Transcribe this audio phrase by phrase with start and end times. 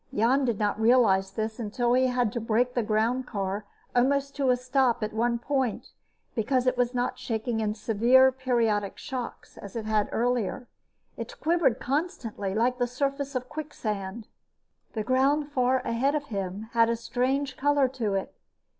[0.11, 3.65] Jan did not realize this until he had to brake the groundcar
[3.95, 5.91] almost to a stop at one point,
[6.33, 10.67] because it was not shaking in severe, periodic shocks as it had earlier.
[11.17, 14.27] It quivered constantly, like the surface of quicksand.
[14.93, 18.33] The ground far ahead of him had a strange color to it.